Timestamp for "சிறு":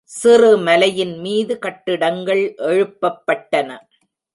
0.09-0.57